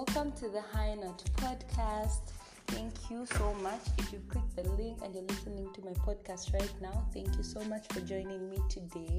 [0.00, 2.32] welcome to the High Note podcast.
[2.68, 3.80] Thank you so much.
[3.98, 7.42] If you click the link and you're listening to my podcast right now, thank you
[7.42, 9.18] so much for joining me today.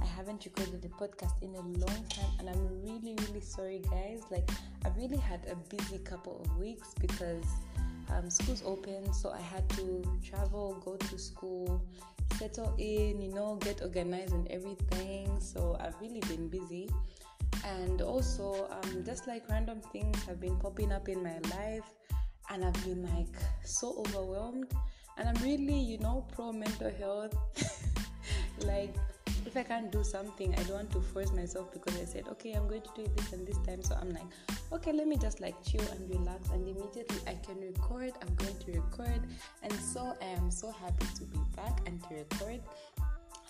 [0.00, 4.22] I haven't recorded the podcast in a long time and I'm really, really sorry, guys.
[4.30, 4.48] Like,
[4.84, 7.44] I've really had a busy couple of weeks because
[8.14, 11.84] um, school's open, so I had to travel, go to school,
[12.38, 15.40] settle in, you know, get organized and everything.
[15.40, 16.90] So I've really been busy
[17.66, 21.90] and also um, just like random things have been popping up in my life
[22.50, 24.70] and i've been like so overwhelmed
[25.18, 27.36] and i'm really you know pro mental health.
[28.64, 28.94] Like
[29.44, 32.52] if i can't do something i don't want to force myself because i said okay
[32.54, 33.82] i'm going to do this and this time.
[33.82, 34.24] So i'm like
[34.72, 36.48] okay let me just like chill and relax.
[36.50, 39.20] And immediately i can record i'm going to record.
[39.62, 42.60] And so i am so happy to be back and to record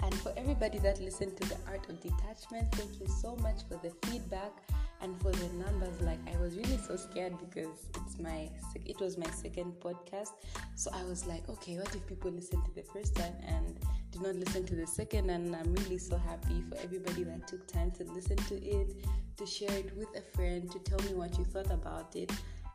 [0.02, 3.78] and for everybody that listened to the art of detachment, thank you so much for
[3.83, 4.52] the feedback
[5.00, 6.00] and for the numbers.
[6.00, 8.50] Like I was really so scared because it's my
[8.84, 10.33] it was my second podcast.
[10.74, 13.78] So I was like, okay, what if people listen to the first time and
[14.11, 15.30] did not listen to the second?
[15.30, 18.94] And I'm really so happy for everybody that took time to listen to it,
[19.39, 22.30] to share it with a friend, to tell me what you thought about it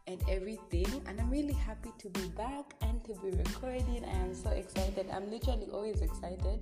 [0.08, 4.34] and everything and i'm really happy to be back and to be recording i am
[4.34, 6.60] so excited i'm literally always excited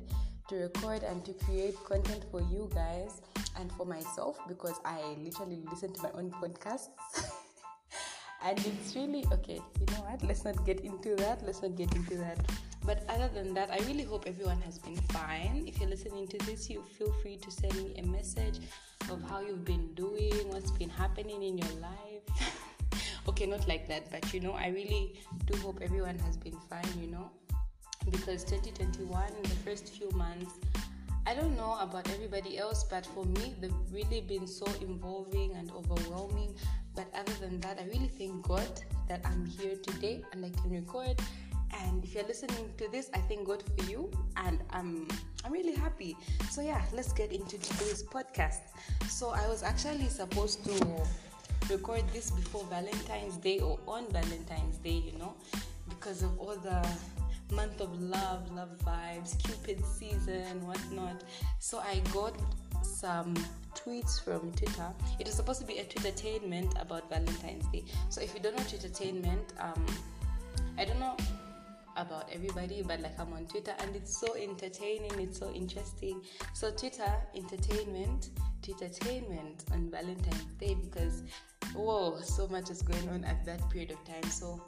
[0.50, 3.22] to record and to create content for you guys
[3.60, 6.90] and for myself because I literally listen to my own podcasts.
[8.44, 10.24] and it's really okay, you know what?
[10.24, 11.46] Let's not get into that.
[11.46, 12.40] Let's not get into that.
[12.84, 15.66] But other than that, I really hope everyone has been fine.
[15.68, 18.60] If you're listening to this, you feel free to send me a message
[19.12, 22.58] of how you've been doing, what's been happening in your life.
[23.28, 27.00] okay, not like that, but you know, I really do hope everyone has been fine,
[27.00, 27.30] you know
[28.10, 30.60] because 2021 in the first few months
[31.30, 35.72] I don't know about everybody else, but for me, they've really been so involving and
[35.72, 36.56] overwhelming.
[36.96, 38.68] But other than that, I really thank God
[39.08, 41.22] that I'm here today and I can record.
[41.82, 45.08] And if you're listening to this, I thank God for you, and I'm
[45.46, 46.18] I'm really happy.
[46.50, 48.62] So yeah, let's get into today's podcast.
[49.08, 51.04] So I was actually supposed to
[51.70, 55.36] record this before Valentine's Day or on Valentine's Day, you know,
[55.88, 56.82] because of all the
[57.52, 61.24] month of love, love vibes, Cupid season, whatnot.
[61.60, 62.36] So I got
[62.84, 63.34] some
[63.76, 64.94] tweets from Twitter.
[65.20, 67.84] It was supposed to be a Twittertainment about Valentine's Day.
[68.10, 69.86] So if you don't know Twittertainment, um,
[70.78, 71.18] I don't know
[71.98, 76.22] about everybody, but like I'm on Twitter and it's so entertaining, it's so interesting.
[76.54, 78.30] So Twitter entertainment,
[78.62, 81.24] Twittertainment on Valentine's Day because
[81.76, 84.30] whoa, so much is going on at that period of time.
[84.30, 84.62] So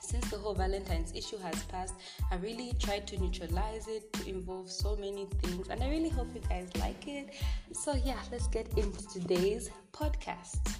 [0.00, 1.94] since the whole Valentine's issue has passed,
[2.30, 6.28] I really tried to neutralize it to involve so many things, and I really hope
[6.34, 7.34] you guys like it.
[7.72, 10.76] So, yeah, let's get into today's podcast.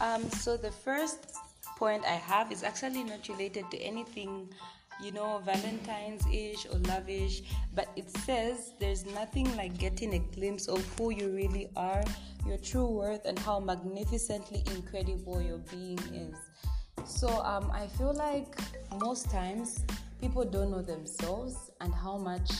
[0.00, 1.34] Um, so, the first
[1.76, 4.48] point I have is actually not related to anything
[5.00, 7.42] you know, Valentine's ish or lavish,
[7.74, 12.04] but it says there's nothing like getting a glimpse of who you really are,
[12.46, 16.36] your true worth, and how magnificently incredible your being is.
[17.06, 18.58] So um, I feel like
[18.98, 19.84] most times
[20.20, 22.50] people don't know themselves and how much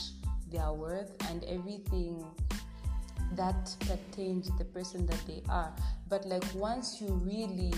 [0.50, 2.24] they are worth and everything
[3.32, 5.74] that pertains to the person that they are.
[6.08, 7.72] But like once you really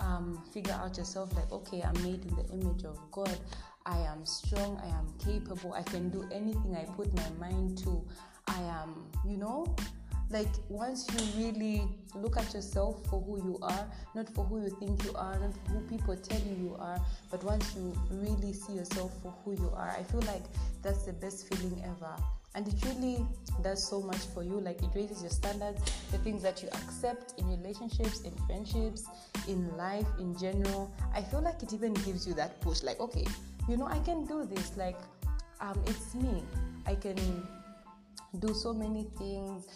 [0.00, 3.36] um, figure out yourself, like okay, I'm made in the image of God.
[3.84, 4.80] I am strong.
[4.82, 5.72] I am capable.
[5.72, 8.04] I can do anything I put my mind to.
[8.48, 9.76] I am, you know,
[10.30, 14.70] like once you really look at yourself for who you are not for who you
[14.80, 16.98] think you are not who people tell you you are
[17.30, 20.42] but once you really see yourself for who you are i feel like
[20.86, 22.14] that's the best feeling ever.
[22.54, 23.26] And it really
[23.62, 24.60] does so much for you.
[24.60, 25.82] Like it raises your standards
[26.12, 29.04] the things that you accept in relationships in friendships
[29.48, 30.94] in life in general.
[31.12, 33.26] I feel like it even gives you that push like okay
[33.68, 34.76] you know i can do this.
[34.76, 34.98] Like
[35.60, 36.42] um, it's me.
[36.86, 37.16] I can
[38.40, 39.66] do so many things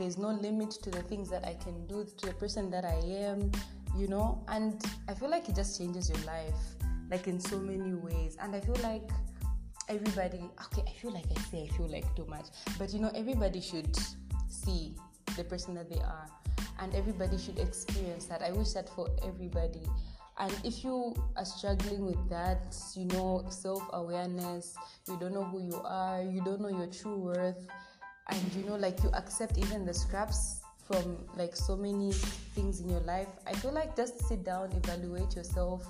[0.00, 2.94] there's no limit to the things that I can do to the person that I
[3.06, 3.52] am,
[3.94, 4.42] you know.
[4.48, 6.54] And I feel like it just changes your life,
[7.10, 8.38] like in so many ways.
[8.40, 9.02] And I feel like
[9.90, 12.46] everybody, okay, I feel like I say I feel like too much,
[12.78, 13.94] but you know, everybody should
[14.48, 14.94] see
[15.36, 16.26] the person that they are,
[16.78, 18.40] and everybody should experience that.
[18.40, 19.82] I wish that for everybody.
[20.38, 24.74] And if you are struggling with that, you know, self awareness,
[25.06, 27.66] you don't know who you are, you don't know your true worth,
[28.30, 32.12] and you know like you accept even the scraps from like so many
[32.54, 33.28] things in your life.
[33.46, 35.86] I feel like just sit down evaluate yourself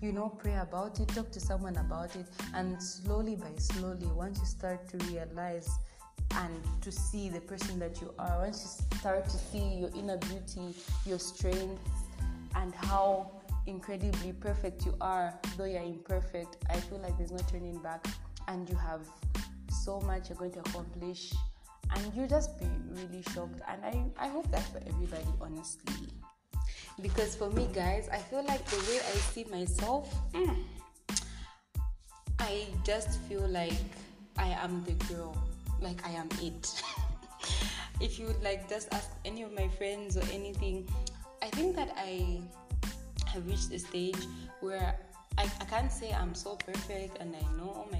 [0.00, 2.26] you know pray about it talk to someone about it.
[2.54, 5.68] And slowly by slowly once you start to realize
[6.36, 10.16] and to see the person that you are once you start to see your inner
[10.18, 10.74] beauty
[11.06, 11.90] your strengths
[12.54, 13.30] and how
[13.66, 18.06] incredibly perfect you are, though you're imperfect, I feel like there's no turning back.
[18.48, 19.08] And you have
[19.70, 21.32] so much you're going to accomplish
[21.94, 23.60] and you'll just be really shocked.
[23.68, 26.08] And I, I hope that for everybody honestly.
[27.00, 30.56] Because for me guys i feel like the way i see myself mm,
[32.38, 33.74] i just feel like
[34.38, 35.36] i am the girl.
[35.80, 36.82] Like i am it.
[38.00, 40.88] If you would like just ask any of my friends or anything
[41.42, 42.40] i think that i
[43.26, 44.18] have reached a stage
[44.60, 44.98] where
[45.36, 47.92] I, I can't say I'm so perfect and I know, I've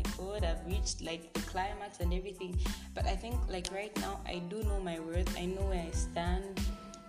[0.67, 2.59] reached like the climax and everything.
[2.95, 5.37] But I think like right now, I do know my worth.
[5.39, 6.61] I know where I stand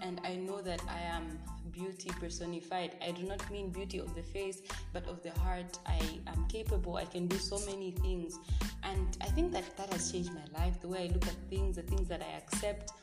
[0.01, 1.39] and I know that I am
[1.71, 2.95] beauty personified.
[3.05, 4.61] I do not mean beauty of the face,
[4.93, 5.77] but of the heart.
[5.85, 6.95] I am capable.
[6.95, 8.39] I can do so many things.
[8.83, 11.75] And I think that that has changed my life, the way I look at things,
[11.75, 12.93] the things that I accept.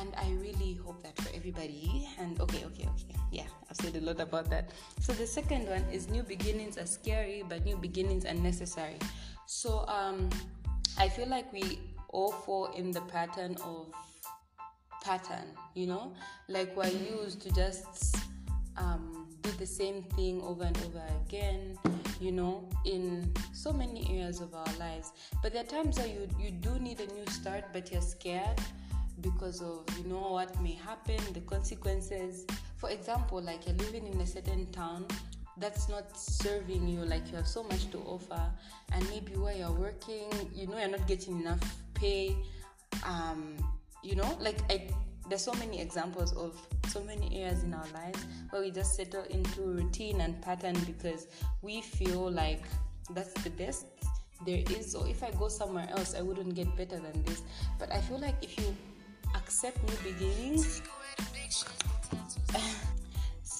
[0.00, 2.08] And I really hope that for everybody.
[2.18, 3.16] And okay, okay, okay.
[3.30, 4.70] Yeah, I've said a lot about that.
[5.00, 8.98] So the second one is new beginnings are scary, but new beginnings are necessary.
[9.52, 10.30] So um,
[10.96, 11.80] I feel like we
[12.10, 13.92] all fall in the pattern of
[15.02, 15.44] pattern,
[15.74, 16.12] you know,
[16.46, 18.16] like we're used to just
[18.76, 21.76] um, do the same thing over and over again,
[22.20, 25.10] you know, in so many areas of our lives.
[25.42, 28.60] But there are times that you you do need a new start, but you're scared
[29.20, 32.46] because of you know what may happen, the consequences.
[32.76, 35.06] For example, like you're living in a certain town
[35.58, 38.40] that's not serving you like you have so much to offer
[38.92, 41.60] and maybe where you're working you know you're not getting enough
[41.94, 42.34] pay
[43.06, 43.56] um,
[44.02, 44.88] you know like I,
[45.28, 46.56] there's so many examples of
[46.88, 51.28] so many areas in our lives where we just settle into routine and pattern because
[51.62, 52.64] we feel like
[53.10, 53.86] that's the best
[54.46, 54.94] there is.
[54.94, 57.42] Or if i go somewhere else i wouldn't get better than this.
[57.78, 58.74] But i feel like if you
[59.36, 60.82] accept new beginnings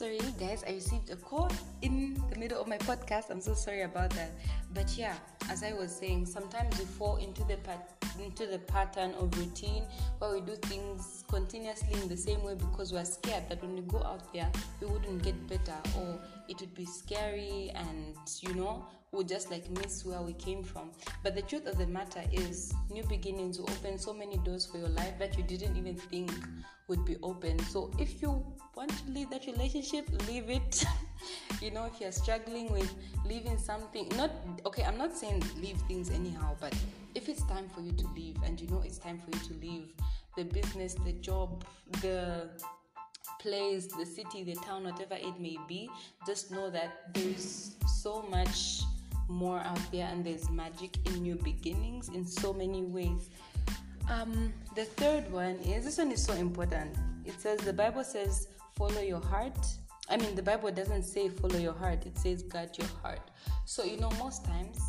[0.00, 1.52] sorry guys i received a call
[1.82, 3.28] in the middle of my podcast.
[3.28, 4.30] I'm so sorry about that.
[4.72, 5.14] But yeah
[5.50, 9.82] as i was saying sometimes we fall into the pat- into the pattern of routine
[10.18, 13.82] where we do things continuously in the same way because we're scared that when we
[13.82, 14.50] go out there
[14.80, 16.18] we wouldn't get better or
[16.48, 18.82] it would be scary and you know
[19.12, 20.90] we'll just like miss where we came from.
[21.22, 24.78] But the truth of the matter is new beginnings will open so many doors for
[24.78, 26.30] your life that you didn't even think
[26.88, 27.58] would be open.
[27.60, 28.44] So if you
[28.76, 30.84] want to leave that relationship leave it.
[31.60, 32.90] You know if you're struggling with
[33.26, 34.30] leaving something not
[34.64, 36.74] okay i'm not saying leave things anyhow but
[37.14, 39.54] if it's time for you to leave and you know it's time for you to
[39.60, 39.92] leave
[40.38, 41.62] the business the job
[42.00, 42.48] the
[43.38, 45.90] place the city the town whatever it may be
[46.26, 48.80] just know that there's so much
[49.30, 53.30] more out there and there's magic in new beginnings in so many ways
[54.10, 56.94] um, the third one is this one is so important
[57.24, 59.56] it says the bible says follow your heart
[60.10, 63.30] I mean, the Bible doesn't say follow your heart, it says guard your heart.
[63.64, 64.80] So, you know, most times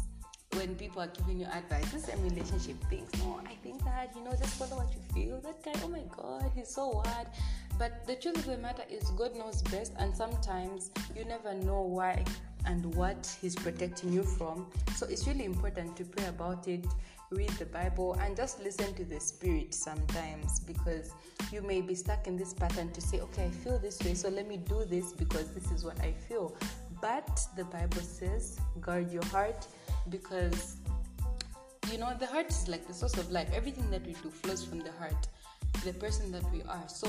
[0.53, 4.23] when people are giving you advice, this and relationship things, no, I think that, you
[4.23, 5.39] know, just follow what you feel.
[5.41, 7.27] That guy, oh my God, he's so hard.
[7.77, 11.81] But the truth of the matter is, God knows best, and sometimes you never know
[11.81, 12.25] why
[12.65, 14.67] and what He's protecting you from.
[14.95, 16.85] So, it's really important to pray about it
[17.31, 21.13] read the Bible, and just listen to the Spirit sometimes because
[21.51, 24.27] you may be stuck in this pattern to say, okay, I feel this way, so
[24.27, 26.55] let me do this because this is what I feel.
[27.01, 29.65] But the Bible says, guard your heart
[30.09, 30.75] because
[31.91, 33.49] you know the heart is like the source of life.
[33.53, 35.27] Everything that we do flows from the heart,
[35.85, 36.83] the person that we are.
[36.87, 37.07] So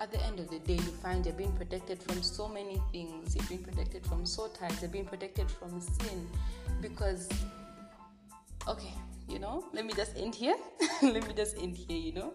[0.00, 3.34] at the end of the day, you find you're being protected from so many things.
[3.34, 4.80] You're being protected from soul ties.
[4.80, 6.28] You're being protected from sin.
[6.80, 7.28] Because,
[8.68, 8.94] okay,
[9.28, 10.56] you know let me just end here.
[11.02, 12.32] Let me just end here you know.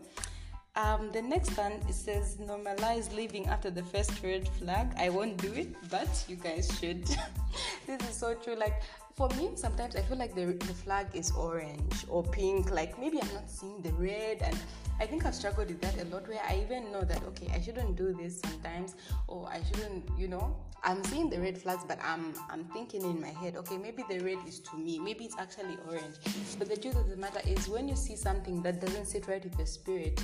[0.75, 4.93] Um, the next one it says normalize living after the first red flag.
[4.97, 7.03] I won't do it but you guys should.
[7.87, 8.55] This is so true.
[8.55, 8.81] Like
[9.15, 13.21] for me sometimes i feel like the, the flag is orange or pink like maybe
[13.21, 14.57] i'm not seeing the red and
[14.99, 17.59] i think i've struggled with that a lot where i even know that okay i
[17.59, 18.95] shouldn't do this sometimes
[19.27, 23.19] or i shouldn't you know I'm seeing the red flags, but I'm I'm thinking in
[23.19, 26.15] my head, okay, maybe the red is to me, maybe it's actually orange.
[26.57, 29.43] But the truth of the matter is, when you see something that doesn't sit right
[29.43, 30.21] with your spirit,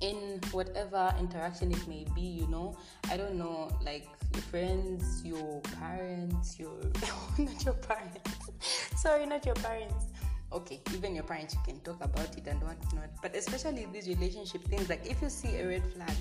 [0.00, 2.76] in whatever interaction it may be, you know,
[3.10, 4.06] I don't know, like
[4.42, 6.74] friends, your parents, your
[7.38, 8.30] not your parents,
[8.96, 10.06] sorry, not your parents.
[10.52, 13.10] Okay, even your parents, you can talk about it and whatnot.
[13.20, 16.14] But especially these relationship things, like if you see a red flag,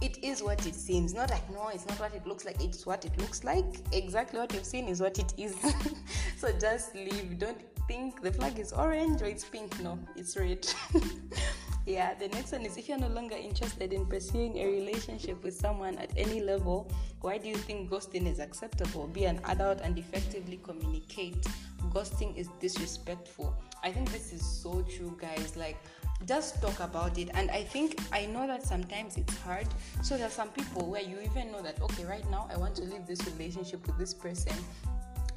[0.00, 1.14] it is what it seems.
[1.14, 3.64] Not like, no, it's not what it looks like, it's what it looks like.
[3.92, 5.56] Exactly what you've seen is what it is.
[6.38, 7.38] so just leave.
[7.38, 9.80] Don't think the flag is orange or it's pink.
[9.82, 10.66] No, it's red.
[11.86, 15.54] Yeah, the next one is if you're no longer interested in pursuing a relationship with
[15.54, 19.06] someone at any level, why do you think ghosting is acceptable?
[19.06, 21.46] Be an adult and effectively communicate.
[21.90, 23.54] Ghosting is disrespectful.
[23.82, 25.56] I think this is so true, guys.
[25.56, 25.76] Like,
[26.26, 27.28] just talk about it.
[27.34, 29.66] And I think I know that sometimes it's hard.
[30.02, 32.74] So there are some people where you even know that, okay, right now I want
[32.76, 34.54] to leave this relationship with this person,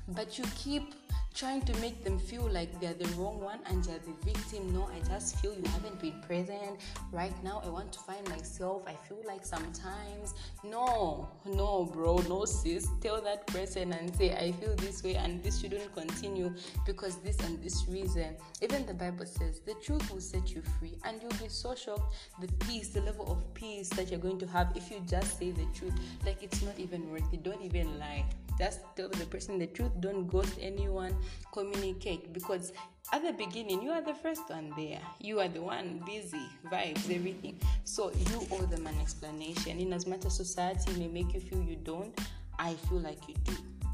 [0.09, 0.93] but you keep
[1.37, 4.73] trying to make them feel like they're the wrong one and they're the victim.
[4.73, 6.79] No, I just feel you haven't been present.
[7.11, 8.81] Right now, I want to find myself.
[8.87, 10.33] I feel like sometimes,
[10.63, 12.87] no, no, bro, no, sis.
[13.01, 16.51] Tell that person and say, I feel this way and this shouldn't continue
[16.87, 18.35] because this and this reason.
[18.63, 22.15] Even the Bible says the truth will set you free, and you'll be so shocked
[22.41, 25.51] the peace, the level of peace that you're going to have if you just say
[25.51, 25.93] the truth.
[26.25, 27.43] Like it's not even worth it.
[27.43, 28.25] Don't even lie
[28.57, 31.15] just tell the person the truth don't ghost anyone
[31.51, 32.33] communicate.
[32.33, 32.73] Because
[33.13, 34.99] at the beginning you are the first one there.
[35.19, 37.59] You are the one busy vibes everything.
[37.83, 39.79] So you owe them an explanation.
[39.79, 42.17] In as much as society may make you feel you don't
[42.59, 43.53] i feel like you do.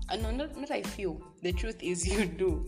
[0.10, 1.22] Uh, no not, not i feel.
[1.41, 2.65] The truth is you do.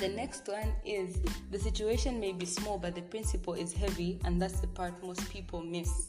[0.00, 1.18] The next one is
[1.52, 5.30] the situation may be small but the principle is heavy and that's the part most
[5.30, 6.08] people miss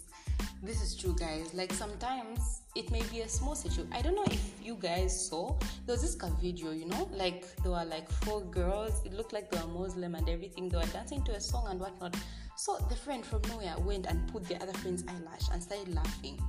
[0.64, 1.54] this is true guys.
[1.54, 3.90] Like sometimes it may be a small situation.
[3.94, 7.10] I don't know if you guys saw there was this video you know?
[7.12, 9.02] Like there were like four girls.
[9.06, 10.70] It looked like they were muslim and everything.
[10.70, 12.16] They were dancing to a song and whatnot.
[12.58, 16.40] So the friend from nowhere went and put the other friend's eyelash and started laughing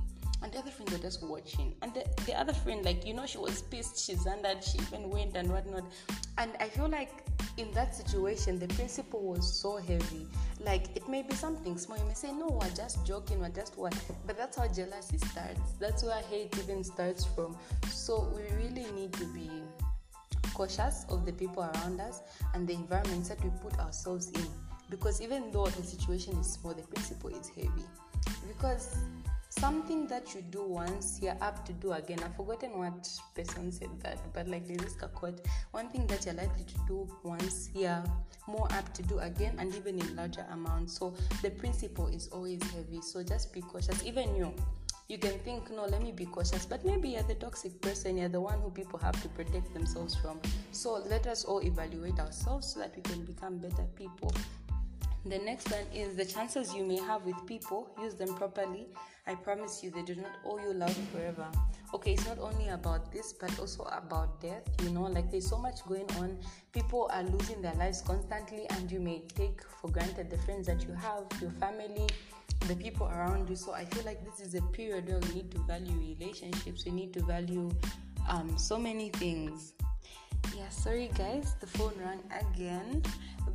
[0.41, 1.73] and the other friend was just watching.
[1.81, 5.09] And the, the other friend like you know she was pissed she's under she even
[5.09, 5.83] went and whatnot.
[6.37, 7.25] And i feel like
[7.57, 10.27] in that situation the principle was so heavy.
[10.59, 11.97] Like it may be something small.
[11.97, 15.71] You may say no we're just joking we're just what but that's how jealousy starts.
[15.79, 17.57] That's where hate even starts from.
[17.89, 19.49] So we really need to be
[20.53, 22.21] cautious of the people around us
[22.53, 24.47] and the environments that we put ourselves in.
[24.89, 27.85] Because even though the situation is small the principle is heavy.
[28.47, 28.97] Because
[29.59, 32.19] something that you do once you're up to do again.
[32.23, 36.35] I've forgotten what person said that but like there's this quote one thing that you're
[36.35, 38.03] likely to do once you're
[38.47, 40.97] more apt to do again and even in larger amounts.
[40.97, 43.01] So the principle is always heavy.
[43.01, 44.03] So just be cautious.
[44.05, 44.53] Even you
[45.07, 46.65] you can think no let me be cautious.
[46.65, 48.17] But maybe you're the toxic person.
[48.17, 50.39] You're the one who people have to protect themselves from.
[50.71, 54.31] So let us all evaluate ourselves so that we can become better people
[55.29, 58.87] the next one is the chances you may have with people, use them properly.
[59.25, 61.47] I promise you, they do not owe you love forever.
[61.93, 64.63] Okay, it's not only about this, but also about death.
[64.83, 66.37] You know, like there's so much going on.
[66.71, 70.83] People are losing their lives constantly, and you may take for granted the friends that
[70.83, 72.07] you have, your family,
[72.67, 73.55] the people around you.
[73.55, 76.91] So I feel like this is a period where we need to value relationships, we
[76.91, 77.69] need to value
[78.29, 79.73] um, so many things.
[80.55, 83.03] Yeah, sorry guys, the phone rang again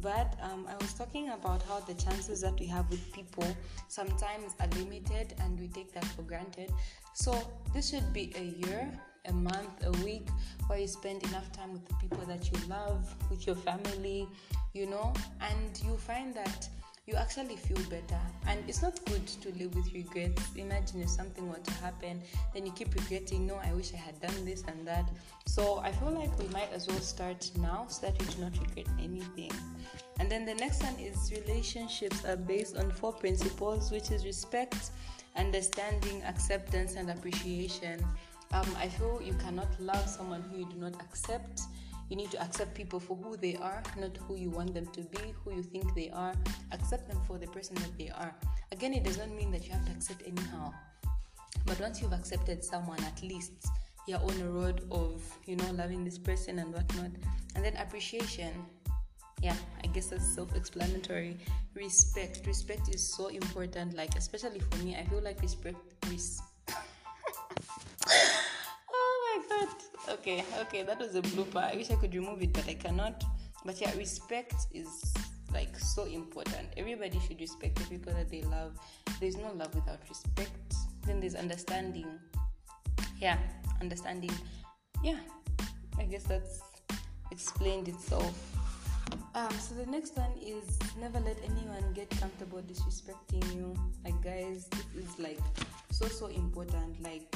[0.02, 3.46] but um, I was talking about how the chances that we have with people
[3.88, 6.72] sometimes are limited and we take that for granted.
[7.14, 7.40] So,
[7.72, 8.90] this should be a year,
[9.26, 10.26] a month, a week
[10.66, 14.26] where you spend enough time with the people that you love, with your family,
[14.72, 16.68] you know, and you find that
[17.06, 18.20] you actually feel better.
[18.46, 20.42] And it's not good to live with regrets.
[20.56, 22.22] Imagine if something were to happen,
[22.54, 25.10] then you keep regretting, no, I wish I had done this and that.
[25.46, 28.52] So I feel like we might as well start now so that we do not
[28.58, 29.50] regret anything.
[30.20, 34.90] And then the next one is relationships are based on four principles, which is respect,
[35.36, 38.04] understanding, acceptance, and appreciation.
[38.52, 41.62] Um, I feel you cannot love someone who you do not accept
[42.12, 45.00] you need to accept people for who they are, not who you want them to
[45.00, 46.34] be, who you think they are.
[46.70, 48.34] Accept them for the person that they are.
[48.70, 50.74] Again, it does not mean that you have to accept anyhow.
[51.64, 53.52] But once you've accepted someone, at least
[54.06, 57.12] you're on a road of, you know, loving this person and whatnot.
[57.54, 58.52] And then appreciation.
[59.40, 61.38] Yeah, I guess that's self explanatory.
[61.74, 62.46] Respect.
[62.46, 63.96] Respect is so important.
[63.96, 65.78] Like, especially for me, I feel like respect.
[66.10, 66.42] Res-
[68.92, 71.62] oh okay, okay, that was a blooper.
[71.62, 73.24] I wish I could remove it, but I cannot.
[73.64, 75.14] But yeah, respect is
[75.52, 76.68] like so important.
[76.76, 78.78] Everybody should respect the people that they love.
[79.20, 80.74] There's no love without respect.
[81.06, 82.06] Then there's understanding.
[83.20, 83.38] Yeah,
[83.80, 84.32] understanding.
[85.02, 85.18] Yeah,
[85.98, 86.62] I guess that's
[87.30, 88.34] explained itself.
[89.34, 93.74] Um, so the next one is never let anyone get comfortable disrespecting you.
[94.04, 95.38] Like guys, this is like
[95.90, 97.02] so so important.
[97.02, 97.34] Like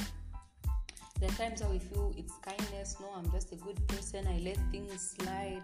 [1.19, 2.97] there are times where we feel it's kindness.
[2.99, 4.27] No, I'm just a good person.
[4.27, 5.63] I let things slide,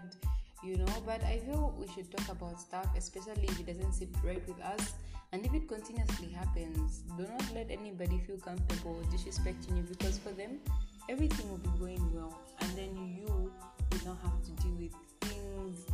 [0.62, 1.02] you know.
[1.06, 4.60] But I feel we should talk about stuff, especially if it doesn't sit right with
[4.60, 4.94] us.
[5.32, 10.30] And if it continuously happens, do not let anybody feel comfortable disrespecting you because for
[10.30, 10.60] them,
[11.08, 12.38] everything will be going well.
[12.60, 15.86] And then you will not have to deal with things,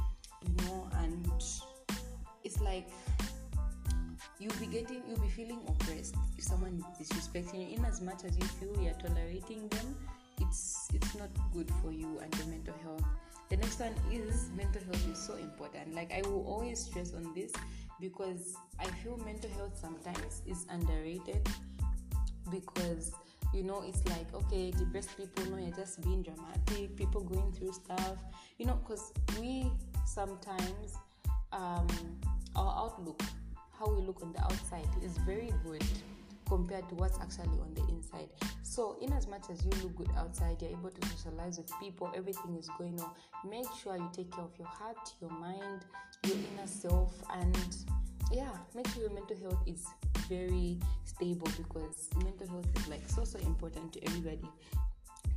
[0.42, 0.88] you know.
[0.98, 1.30] And
[2.44, 2.88] it's like
[4.40, 6.16] you'll be getting you'll be feeling oppressed.
[6.36, 9.94] If someone is disrespecting you in as much as you feel you're tolerating them
[10.40, 13.04] it's it's not good for you and your mental health.
[13.50, 15.94] The next one is mental health is so important.
[15.94, 17.52] Like i will always stress on this
[18.00, 21.46] because i feel mental health sometimes is underrated
[22.50, 23.12] because
[23.52, 27.72] you know it's like okay depressed people know you're just being dramatic people going through
[27.72, 28.16] stuff.
[28.58, 29.70] You know because we
[30.06, 30.96] sometimes
[33.80, 35.82] how we look on the outside is very good
[36.46, 38.28] compared to what's actually on the inside.
[38.62, 42.12] So, in as much as you look good outside, you're able to socialize with people,
[42.14, 43.10] everything is going on.
[43.48, 45.86] Make sure you take care of your heart, your mind,
[46.26, 47.76] your inner self, and
[48.30, 49.86] yeah, make sure your mental health is
[50.28, 54.48] very stable because mental health is like so so important to everybody.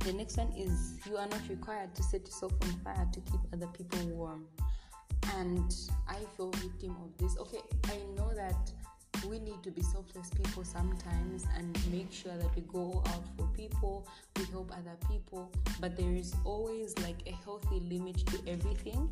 [0.00, 3.40] The next one is you are not required to set yourself on fire to keep
[3.52, 4.44] other people warm
[5.36, 5.74] and
[6.08, 7.36] I feel victim of this.
[7.38, 8.70] Okay, I know that
[9.26, 13.46] we need to be selfless people sometimes and make sure that we go out for
[13.56, 15.50] people, we help other people,
[15.80, 19.10] but there is always like a healthy limit to everything.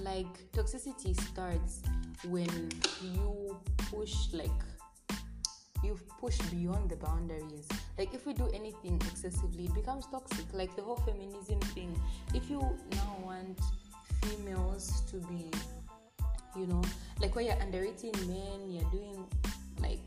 [0.00, 1.82] Like toxicity starts
[2.26, 2.70] when
[3.02, 3.56] you
[3.90, 4.50] push like
[5.84, 7.68] you push beyond the boundaries.
[7.98, 10.46] Like if we do anything excessively, it becomes toxic.
[10.52, 12.00] Like the whole feminism thing.
[12.32, 12.60] If you
[12.92, 13.60] now want
[14.24, 15.50] females to be
[16.56, 16.82] you know
[17.20, 19.26] like where you're underrating men you're doing
[19.80, 20.00] like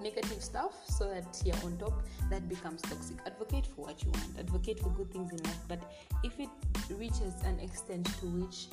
[0.00, 3.16] negative stuff so that you're on top that becomes toxic.
[3.26, 4.38] Advocate for what you want.
[4.38, 5.58] Advocate for good things in life.
[5.68, 5.80] But
[6.24, 6.48] if it
[6.90, 8.66] reaches an extent to which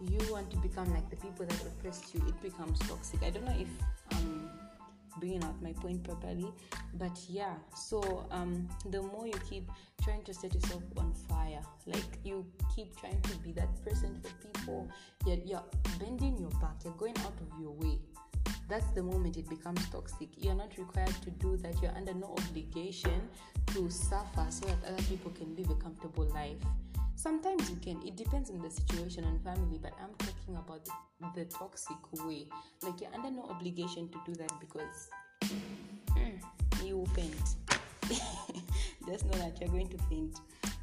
[0.00, 3.22] you want to become like the people that oppressed you it becomes toxic.
[3.22, 3.68] I don't know if
[4.12, 4.45] um
[5.18, 6.52] bringing out my point properly.
[6.94, 9.70] But yeah so um the more you keep
[10.02, 12.44] trying to set yourself on fire like you
[12.74, 14.88] keep trying to be that person for people
[15.26, 15.64] you're, you're
[15.98, 17.98] bending your back you're going out of your way.
[18.68, 20.28] That's the moment it becomes toxic.
[20.38, 21.80] You're not required to do that.
[21.80, 23.28] You're under no obligation
[23.68, 26.58] to suffer so that other people can live a comfortable life
[27.26, 30.92] sometimes you can it depends on the situation and family but i'm talking about the,
[31.34, 32.46] the toxic way.
[32.82, 35.08] Like you're under no obligation to do that because
[35.44, 37.56] mm, you faint.
[39.06, 40.38] Just know that you're going to faint.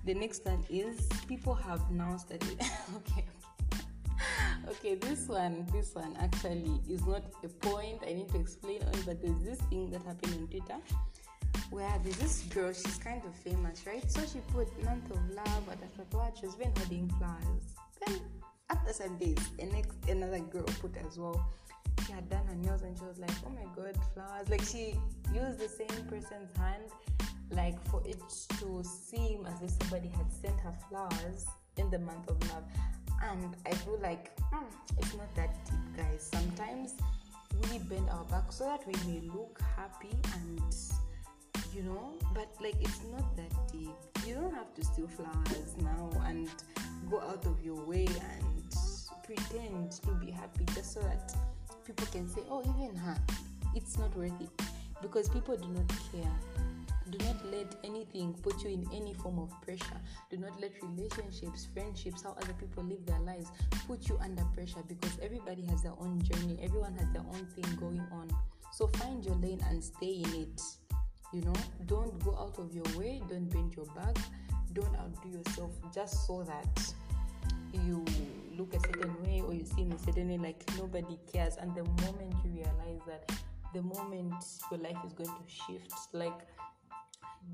[0.05, 2.59] The next one is people have now started
[2.97, 3.25] okay.
[4.69, 9.01] Okay this one this one actually is not a point i need to explain on
[9.05, 10.77] but there's this thing that happened on twitter
[11.73, 14.09] where there's this girl, she's kind of famous, right?
[14.09, 17.65] So she put month of love at the what she was been holding flowers.
[18.05, 18.19] Then
[18.69, 21.51] after some days, the next another girl put as well.
[22.05, 24.49] She had done her nails and she was like, Oh my god, flowers.
[24.49, 24.95] Like she
[25.33, 26.83] used the same person's hand,
[27.49, 28.21] like for it
[28.59, 32.63] to seem as if somebody had sent her flowers in the month of love.
[33.23, 34.63] And I feel like mm,
[34.99, 36.29] it's not that deep, guys.
[36.31, 36.93] Sometimes
[37.63, 40.61] we bend our back so that we may look happy and
[41.75, 42.13] you know?
[42.33, 43.95] But like it's not that deep.
[44.25, 46.49] You don't have to steal flowers now and
[47.09, 48.75] go out of your way and
[49.23, 51.33] pretend to be happy just so that
[51.85, 53.17] people can say oh even her
[53.75, 54.49] it's not worth it.
[55.01, 56.31] Because people do not care.
[57.09, 59.99] Do not let anything put you in any form of pressure.
[60.31, 63.51] Do not let relationships friendships how other people live their lives
[63.87, 66.57] put you under pressure because everybody has their own journey.
[66.61, 68.29] Everyone has their own thing going on.
[68.71, 70.61] So find your lane and stay in it
[71.33, 71.53] you know
[71.87, 74.15] don't go out of your way don't bend your back
[74.73, 76.93] don't outdo yourself just so that
[77.73, 78.05] you
[78.57, 81.57] look a certain way or you seem a certain way like nobody cares.
[81.57, 83.31] And the moment you realize that
[83.73, 84.33] the moment
[84.69, 86.39] your life is going to shift like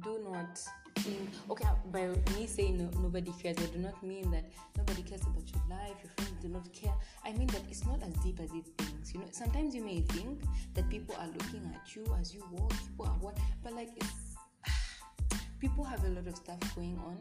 [0.04, 0.60] do not
[1.00, 4.46] think okay uh, by me saying no, nobody cares i do not mean that
[4.78, 6.94] nobody cares about your life your friends do not care.
[7.26, 9.28] I mean that it's not as deep as it thinks you know.
[9.32, 10.42] Sometimes you may think
[10.74, 14.36] that people are looking at you as you walk people are what but like it's
[15.60, 17.18] people have a lot of stuff going on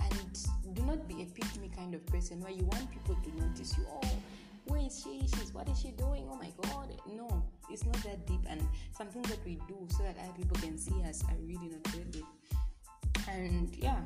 [0.00, 3.44] and do not be a pick me kind of person where you want people to
[3.44, 3.84] notice you.
[3.90, 4.08] Oh
[4.68, 5.20] where is she?
[5.36, 6.28] She's what is she doing?
[6.30, 6.92] Oh my god.
[7.14, 8.40] No it's not that deep.
[8.48, 11.94] And something that we do so that other people can see us are really not
[11.94, 12.24] worth it.
[13.28, 14.00] And yeah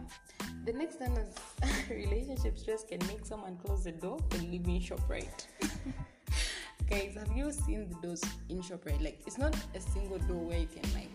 [0.65, 1.35] the next one is
[1.91, 5.47] relationship stress can make someone close the door and leave me in ShopRite.
[6.91, 9.03] Guys have you seen the doors in ShopRite?
[9.03, 11.11] Like it's not a single door where you can like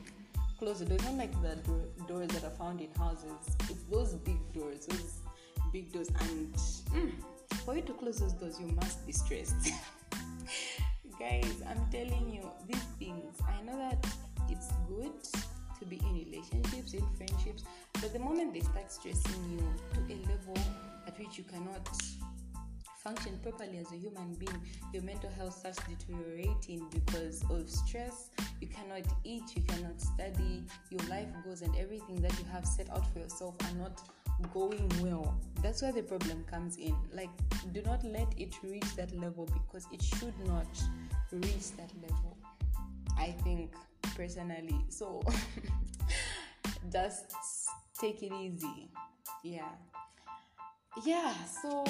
[0.60, 0.96] close the door.
[0.96, 3.32] It's not like the door, doors that are found in houses.
[3.70, 5.20] It's those big doors those
[5.72, 6.10] big doors.
[6.20, 7.12] And mm,
[7.68, 9.74] for you to close those doors you must be stressed.
[11.20, 14.08] Guys i'm telling you these things i know that
[14.50, 15.12] it's good
[15.80, 19.60] to be in relationships in friendships but the moment they start stressing you
[19.94, 20.58] to a level
[21.08, 21.90] at which you cannot
[23.08, 28.32] function properly as a human being, your mental health starts deteriorating because of stress.
[28.60, 32.90] You cannot eat, you cannot study, your life goals and everything that you have set
[32.90, 34.02] out for yourself are not
[34.54, 35.40] going well.
[35.64, 36.96] That's where the problem comes in.
[37.14, 37.30] Like,
[37.72, 40.68] do not let it reach that level because it should not
[41.32, 42.36] reach that level.
[43.18, 43.72] I think
[44.18, 44.82] personally.
[44.90, 45.24] So,
[46.92, 47.34] just
[47.98, 48.90] take it easy.
[49.44, 49.70] Yeah
[51.06, 51.84] yeah so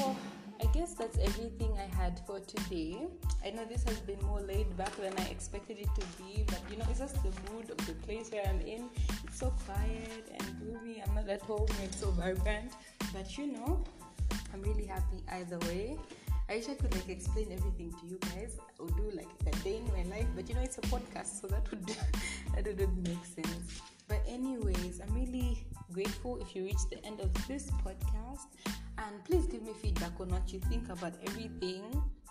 [0.61, 2.97] i guess that's everything i had for today.
[3.45, 6.61] I know this has been more laid back than i expected it to be but
[6.69, 8.89] you know it's just the mood of the place where i'm in.
[9.25, 11.01] It's so quiet and gloomy.
[11.05, 12.71] I'm not at home it's so vibrant
[13.13, 13.83] but you know
[14.53, 15.97] i'm really happy either way.
[16.49, 19.77] I wish I could like explain everything to you guys or do like a day
[19.77, 21.85] in my life, but you know it's a podcast, so that would
[22.55, 23.81] that wouldn't make sense.
[24.07, 28.47] But anyways, I'm really grateful if you reach the end of this podcast
[28.97, 31.83] and please give me feedback on what you think about everything.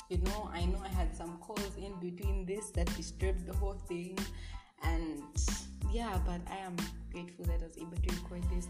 [0.08, 3.80] You know i know i had some calls in between this that disturbed the whole
[3.88, 4.16] thing.
[4.84, 5.22] And
[5.92, 6.76] yeah but i am
[7.12, 8.68] grateful that i was able to record this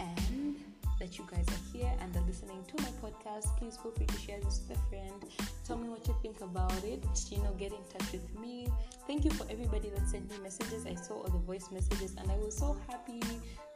[0.00, 0.56] and
[0.98, 3.56] that you guys are here and are listening to my podcast.
[3.58, 5.24] Please feel free to share this with a friend.
[5.66, 7.02] Tell me what you think about it.
[7.30, 8.68] You know get in touch with me.
[9.06, 10.86] Thank you for everybody that sent me messages.
[10.86, 13.20] I saw all the voice messages and i was so happy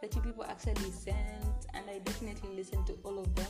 [0.09, 3.47] that you people actually sent and i definitely listened to all of them.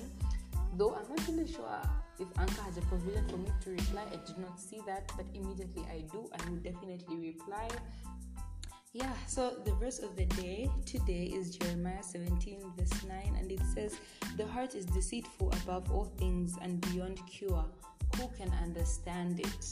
[0.77, 1.81] Though i'm not really sure
[2.19, 4.03] if anchor has a provision for me to reply.
[4.13, 7.69] I did not see that but immediately i do i will definitely reply.
[8.93, 13.61] Yeah so the verse of the day today is jeremiah 17 verse 9 and it
[13.75, 13.99] says
[14.37, 17.65] the heart is deceitful above all things and beyond cure.
[18.17, 19.67] Who can understand it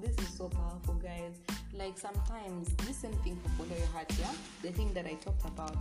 [0.00, 1.40] this is so powerful guys.
[1.74, 4.32] Like sometimes this same thing for follow your heart yeah?
[4.62, 5.76] The thing that i talked about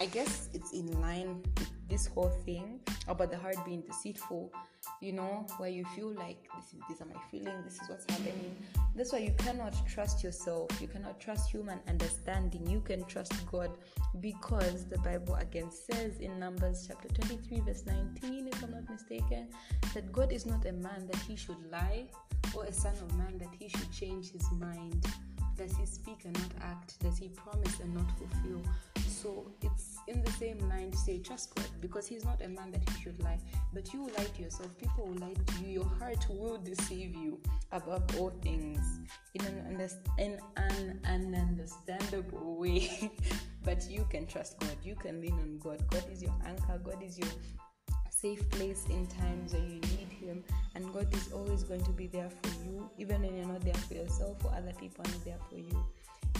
[0.00, 4.52] i guess it's in line with this whole thing about the heart being deceitful
[5.00, 8.04] you know where you feel like this is, these are my feelings this is what's
[8.10, 8.54] happening.
[8.94, 13.70] That's why you cannot trust yourself you cannot trust human understanding you can trust god
[14.20, 19.48] because the bible again says in numbers chapter 23 verse 19 if i'm not mistaken
[19.94, 22.06] that god is not a man that he should lie
[22.54, 25.06] or a son of man that he should change his mind
[25.58, 28.62] does he speak and not act does he promise and not fulfill
[29.18, 32.70] so it's in the same line to say trust God because He's not a man
[32.70, 33.38] that He should lie.
[33.74, 34.78] But you will lie to yourself.
[34.78, 35.80] People will lie to you.
[35.80, 37.40] Your heart will deceive you
[37.72, 39.00] above all things
[39.34, 43.10] in an, underst- in an, an understandable way.
[43.64, 44.76] but you can trust God.
[44.84, 45.82] You can lean on God.
[45.90, 46.80] God is your anchor.
[46.84, 47.28] God is your
[48.20, 50.44] safe place in times when you need Him.
[50.74, 53.74] And God is always going to be there for you, even when you're not there
[53.74, 55.84] for yourself or other people are not there for you.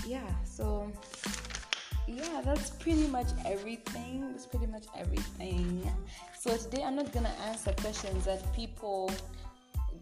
[0.06, 0.90] Yeah, so
[2.06, 4.30] yeah, that's pretty much everything.
[4.30, 5.90] That's pretty much everything.
[6.38, 9.10] So today I'm not gonna answer questions that people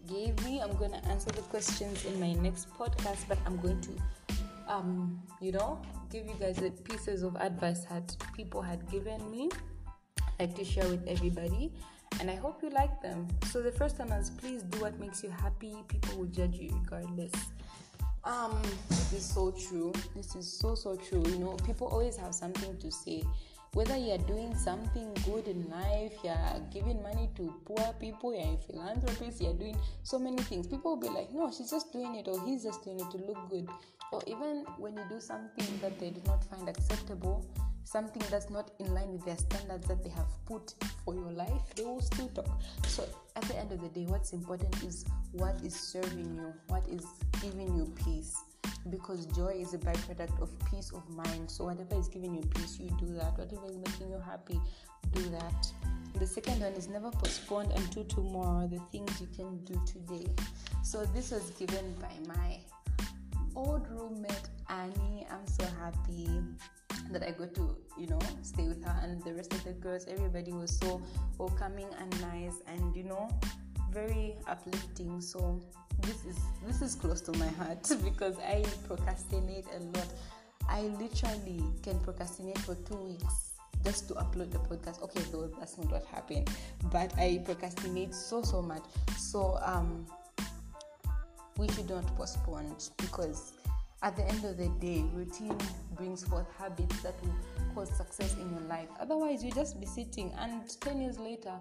[0.07, 0.61] gave me.
[0.61, 3.91] I'm gonna answer the questions in my next podcast, but I'm going to
[4.67, 9.49] um, you know, give you guys the pieces of advice that people had given me,
[10.39, 11.71] like to share with everybody.
[12.19, 13.27] And I hope you like them.
[13.51, 15.75] So the first one is please do what makes you happy.
[15.87, 17.31] People will judge you regardless.
[18.23, 19.93] Um, this is so true.
[20.15, 21.23] This is so so true.
[21.27, 23.23] You know, people always have something to say.
[23.73, 28.57] Whether you're doing something good in life, you're giving money to poor people, you're a
[28.57, 30.65] philanthropist, you're doing so many things.
[30.65, 33.17] People will be like, no, she's just doing it, or he's just doing it to
[33.17, 33.67] look good.
[34.11, 37.45] Or even when you do something that they do not find acceptable,
[37.83, 41.75] something that's not in line with their standards that they have put for your life,
[41.75, 42.49] they will still talk.
[42.87, 46.87] So at the end of the day, what's important is what is serving you, what
[46.87, 47.05] is
[47.41, 48.35] giving you peace.
[48.89, 51.49] Because joy is a byproduct of peace of mind.
[51.49, 53.37] So whatever is giving you peace, you do that.
[53.37, 54.59] Whatever is making you happy,
[55.13, 55.67] do that.
[56.19, 60.29] The second one is never postpone until tomorrow the things you can do today.
[60.83, 62.57] So this was given by my
[63.57, 65.25] old roommate Annie.
[65.31, 66.29] I'm so happy
[67.11, 70.05] that I got to, you know, stay with her and the rest of the girls.
[70.07, 71.01] Everybody was so
[71.37, 73.29] welcoming and nice and you know,
[73.91, 75.19] very uplifting.
[75.21, 75.59] So
[76.01, 80.07] this is this is close to my heart because I procrastinate a lot.
[80.69, 85.01] I literally can procrastinate for two weeks just to upload the podcast.
[85.01, 86.49] Okay, though that's not what happened,
[86.91, 88.83] but I procrastinate so so much.
[89.17, 90.05] So um,
[91.57, 93.53] we should not postpone because
[94.03, 95.57] at the end of the day, routine
[95.95, 97.35] brings forth habits that will
[97.73, 98.87] cause success in your life.
[98.99, 101.53] Otherwise, you just be sitting, and 10 years later,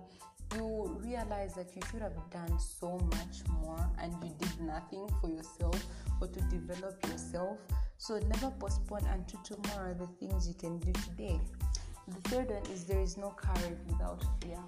[0.54, 5.30] you realize that you should have done so much more and you did nothing for
[5.30, 5.82] yourself
[6.20, 7.58] or to develop yourself.
[7.96, 11.40] So, never postpone until tomorrow the things you can do today.
[12.06, 14.60] The third one is there is no courage without fear.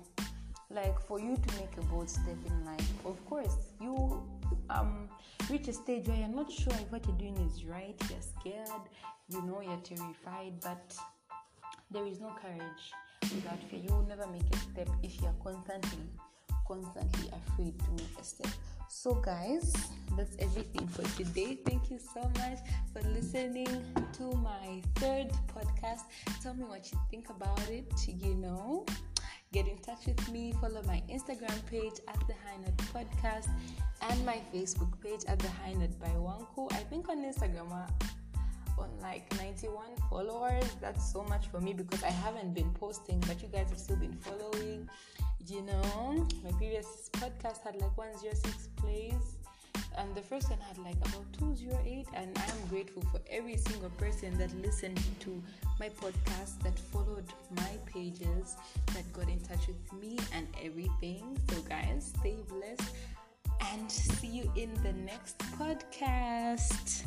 [0.70, 4.22] like for you to make a bold step in life of course you
[4.70, 5.08] um
[5.50, 8.82] reach a stage where you're not sure if what you're doing is right you're scared
[9.28, 10.96] you know you're terrified but
[11.90, 12.92] there is no courage
[13.34, 13.80] without fear.
[13.80, 16.10] You will never make a step if you're constantly
[16.66, 18.52] constantly afraid to make a step.
[18.88, 19.72] So guys
[20.16, 21.58] that's everything for today.
[21.64, 22.58] Thank you so much
[22.92, 23.68] for listening
[24.14, 26.02] to my third podcast.
[26.42, 28.84] Tell me what you think about it you know
[29.52, 30.52] get in touch with me.
[30.60, 33.48] Follow my instagram page at the high note podcast
[34.02, 36.70] and my facebook page at the high note by wanku.
[36.72, 37.86] I think on instagram uh,
[38.80, 40.76] on like 91 followers.
[40.80, 43.96] That's so much for me because i haven't been posting but you guys have still
[43.96, 44.88] been following.
[45.46, 49.37] You know my previous podcast had like 106 plays
[49.98, 53.90] and the first one had like about 208 and i am grateful for every single
[53.90, 55.42] person that listened to
[55.78, 57.24] my podcast that followed
[57.56, 58.56] my pages
[58.94, 61.38] that got in touch with me and everything.
[61.50, 62.90] So guys stay blessed
[63.72, 67.04] and see you in the next podcast